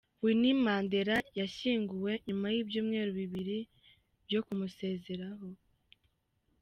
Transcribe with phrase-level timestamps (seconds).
[0.23, 3.57] Winnie Mandela yashyinguwe nyuma y’ibyumweru bibiri
[4.27, 5.47] byo kumusezeraho.